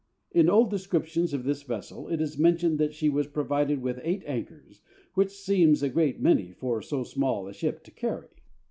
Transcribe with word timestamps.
In 0.31 0.49
old 0.49 0.71
descriptions 0.71 1.31
of 1.31 1.43
this 1.43 1.61
vessel 1.61 2.07
it 2.07 2.19
is 2.19 2.35
mentioned 2.35 2.79
that 2.79 2.95
she 2.95 3.07
was 3.07 3.27
provided 3.27 3.83
with 3.83 4.01
eight 4.01 4.23
anchors, 4.25 4.81
which 5.13 5.29
seems 5.29 5.83
a 5.83 5.89
great 5.89 6.19
many 6.19 6.51
for 6.53 6.81
so 6.81 7.03
small 7.03 7.47
a 7.47 7.53
ship 7.53 7.83
to 7.83 7.91
carry. 7.91 8.29